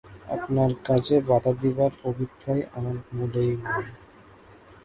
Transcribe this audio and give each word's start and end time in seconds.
আপনার 0.35 0.69
কাজে 0.87 1.17
বাধা 1.29 1.51
দিবার 1.61 1.91
অভিপ্রায় 2.09 2.63
আমার 2.77 2.95
মূলেই 3.13 3.51
নাই। 3.63 3.85